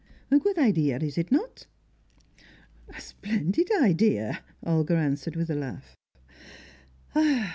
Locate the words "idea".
0.57-0.97, 3.79-4.43